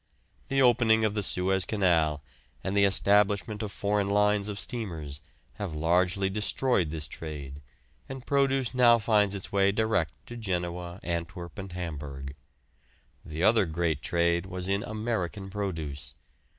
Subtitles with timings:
[0.47, 2.23] The opening of the Suez Canal,
[2.63, 5.21] and the establishment of foreign lines of steamers,
[5.59, 7.61] have largely destroyed this trade,
[8.09, 12.33] and produce now finds its way direct to Genoa, Antwerp, and Hamburg.
[13.23, 16.15] The other great trade was in American produce.